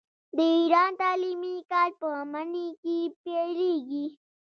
[0.35, 4.05] د ایران تعلیمي کال په مني کې پیلیږي.